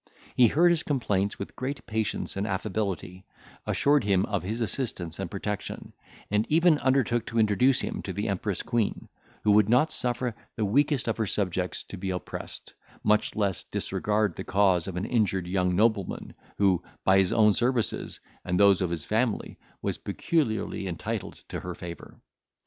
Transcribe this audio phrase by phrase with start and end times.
[0.35, 3.23] He heard his complaints with great patience and affability,
[3.67, 5.93] assured him of his assistance and protection,
[6.31, 9.09] and even undertook to introduce him to the empress queen,
[9.43, 14.35] who would not suffer the weakest of her subjects to be oppressed, much less disregard
[14.35, 18.89] the cause of an injured young nobleman, who, by his own services, and those of
[18.89, 22.19] his family, was peculiarly entitled to her favour.